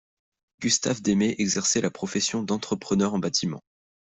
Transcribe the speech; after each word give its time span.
Gustave 0.61 1.03
Demey 1.03 1.35
exerçait 1.37 1.79
la 1.81 1.91
profession 1.91 2.41
d'entrepreneur 2.41 3.13
en 3.13 3.19
bâtiments. 3.19 3.61